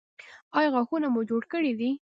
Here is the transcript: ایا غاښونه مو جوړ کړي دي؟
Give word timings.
ایا 0.57 0.69
غاښونه 0.73 1.07
مو 1.13 1.21
جوړ 1.29 1.43
کړي 1.53 1.71
دي؟ 1.79 1.89